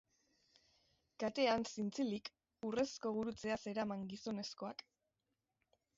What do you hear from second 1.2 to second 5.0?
Katean zintzilik, urrezko gurutzea zeraman gizonezkoak.